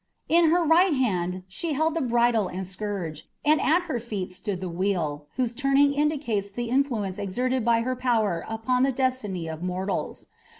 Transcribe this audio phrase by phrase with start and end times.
[0.27, 4.59] In her right hand she held the bridle and scourge, and at her feet stood
[4.59, 9.61] the wheel, whose turning indicates the influence exerted by her power upon the destiny of
[9.61, 10.25] mortals.